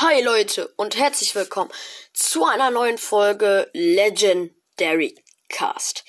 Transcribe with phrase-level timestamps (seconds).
[0.00, 1.72] Hi Leute und herzlich willkommen
[2.12, 5.16] zu einer neuen Folge Legendary
[5.48, 6.04] Cast.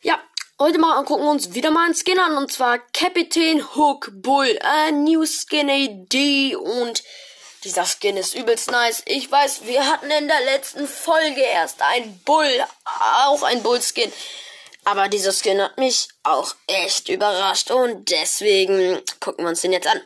[0.00, 0.18] Ja,
[0.58, 4.58] heute mal gucken wir uns wieder mal einen Skin an und zwar Captain Hook Bull,
[4.62, 7.02] a New Skin AD und
[7.64, 9.02] dieser Skin ist übelst nice.
[9.04, 14.10] Ich weiß, wir hatten in der letzten Folge erst ein Bull, auch ein Bull Skin.
[14.86, 19.86] Aber dieser Skin hat mich auch echt überrascht und deswegen gucken wir uns den jetzt
[19.86, 20.00] an.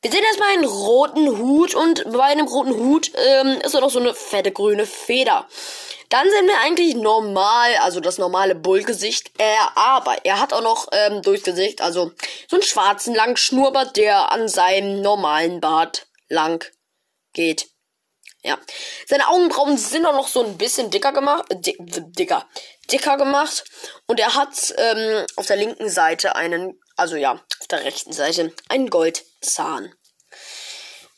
[0.00, 3.90] Wir sehen erstmal einen roten Hut und bei einem roten Hut ähm, ist er noch
[3.90, 5.48] so eine fette grüne Feder.
[6.08, 9.32] Dann sehen wir eigentlich normal, also das normale Bullgesicht.
[9.38, 12.12] Äh, aber er hat auch noch ähm, durchs Gesicht, also
[12.48, 16.64] so einen schwarzen langen Schnurrbart, der an seinem normalen Bart lang
[17.32, 17.66] geht.
[18.44, 18.56] Ja.
[19.08, 21.44] Seine Augenbrauen sind auch noch so ein bisschen dicker gemacht.
[21.50, 22.48] Äh, di dicker.
[22.92, 23.64] Dicker gemacht.
[24.06, 27.40] Und er hat ähm, auf der linken Seite einen also ja,
[27.70, 29.92] der rechten Seite ein Goldzahn.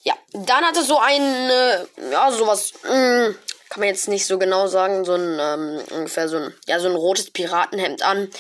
[0.03, 4.39] Ja, dann hatte so ein, äh, ja, sowas, mh, hm, kann man jetzt nicht so
[4.39, 8.31] genau sagen, so ein, ähm, ungefähr so ein, ja, so ein rotes Piratenhemd an.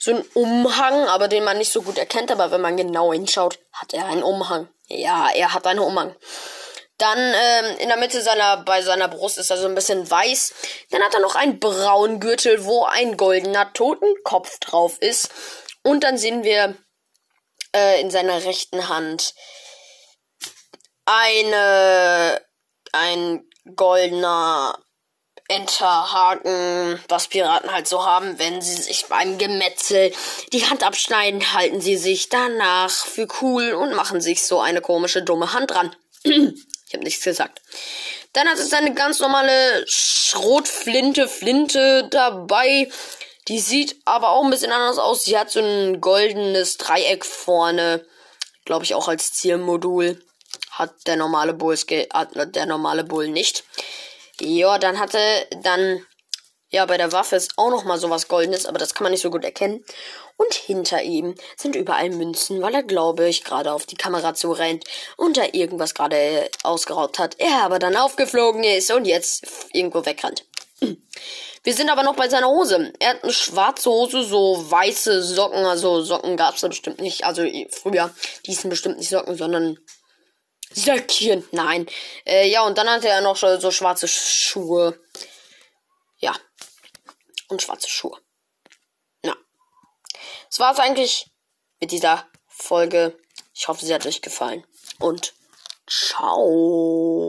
[0.00, 3.58] So ein Umhang, aber den man nicht so gut erkennt, aber wenn man genau hinschaut,
[3.72, 4.68] hat er einen Umhang.
[4.88, 6.16] Ja, er hat einen Umhang.
[6.98, 10.54] Dann ähm, in der Mitte seiner, bei seiner Brust ist er so ein bisschen weiß.
[10.90, 15.30] Dann hat er noch einen braunen Gürtel, wo ein goldener Totenkopf drauf ist.
[15.82, 16.76] Und dann sehen wir
[17.74, 19.34] äh, in seiner rechten Hand
[21.04, 22.40] eine
[22.92, 23.44] ein
[23.76, 24.78] goldener
[25.48, 30.12] Enterhaken, was Piraten halt so haben, wenn sie sich beim Gemetzel
[30.52, 35.22] die Hand abschneiden, halten sie sich danach für cool und machen sich so eine komische
[35.22, 35.94] dumme Hand dran.
[36.22, 37.62] ich habe nichts gesagt.
[38.32, 42.88] Dann hat es eine ganz normale Schrotflinte, Flinte dabei.
[43.50, 45.24] Die sieht aber auch ein bisschen anders aus.
[45.24, 48.06] Sie hat so ein goldenes Dreieck vorne.
[48.64, 50.22] Glaube ich auch als Zielmodul.
[50.70, 53.64] Hat der normale Bull, hat der normale Bull nicht.
[54.40, 55.18] Ja, dann hatte
[55.62, 56.06] dann
[56.72, 59.22] ja, bei der Waffe ist auch noch mal sowas Goldenes, aber das kann man nicht
[59.22, 59.84] so gut erkennen.
[60.36, 64.52] Und hinter ihm sind überall Münzen, weil er, glaube ich, gerade auf die Kamera zu
[64.52, 64.84] rennt
[65.16, 67.34] und da irgendwas gerade ausgeraubt hat.
[67.40, 70.44] Er aber dann aufgeflogen ist und jetzt irgendwo wegrennt.
[71.62, 72.92] Wir sind aber noch bei seiner Hose.
[72.98, 75.64] Er hat eine schwarze Hose, so weiße Socken.
[75.66, 77.24] Also Socken gab es da bestimmt nicht.
[77.24, 78.14] Also früher,
[78.46, 79.78] die sind bestimmt nicht Socken, sondern
[80.72, 81.46] Söckchen.
[81.50, 81.86] Nein.
[82.24, 84.98] Äh, ja, und dann hatte er noch so schwarze Schuhe.
[86.18, 86.34] Ja.
[87.48, 88.18] Und schwarze Schuhe.
[89.22, 89.36] Na.
[90.48, 91.26] Das war's eigentlich
[91.80, 93.18] mit dieser Folge.
[93.54, 94.64] Ich hoffe, sie hat euch gefallen.
[94.98, 95.34] Und
[95.86, 97.20] ciao.